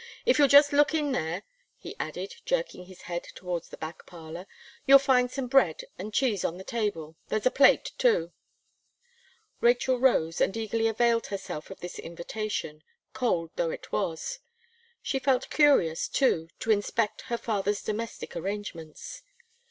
"If 0.25 0.39
you'll 0.39 0.47
just 0.47 0.73
look 0.73 0.95
in 0.95 1.11
there," 1.11 1.43
he 1.77 1.95
added, 1.99 2.33
jerking 2.43 2.85
his 2.87 3.01
head 3.03 3.23
towards 3.35 3.69
the 3.69 3.77
back 3.77 4.07
parlour, 4.07 4.47
"you'll 4.87 4.97
find 4.97 5.29
some 5.29 5.45
bread 5.45 5.81
and 5.99 6.11
cheese 6.11 6.43
on 6.43 6.57
the 6.57 6.63
table, 6.63 7.17
there's 7.27 7.45
a 7.45 7.51
plate 7.51 7.91
too." 7.99 8.31
Rachel 9.59 9.99
rose 9.99 10.41
and 10.41 10.57
eagerly 10.57 10.87
availed 10.87 11.27
herself 11.27 11.69
of 11.69 11.81
this 11.81 11.99
invitation, 11.99 12.81
cold 13.13 13.51
though 13.57 13.69
it 13.69 13.91
was; 13.91 14.39
she 15.03 15.19
felt 15.19 15.51
curious 15.51 16.07
too, 16.07 16.49
to 16.61 16.71
inspect, 16.71 17.21
her 17.29 17.37
father's 17.37 17.83
domestic 17.83 18.35
arrangements. 18.35 19.21